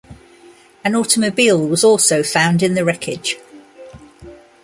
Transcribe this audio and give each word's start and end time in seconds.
An 0.83 0.95
automobile 0.95 1.59
was 1.67 1.83
also 1.83 2.23
found 2.23 2.63
in 2.63 2.73
the 2.73 2.83
wreckage. 2.83 3.37